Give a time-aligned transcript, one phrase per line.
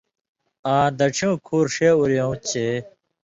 [0.73, 2.67] آں دڇھیوں کھُور ݜے اورؤں چے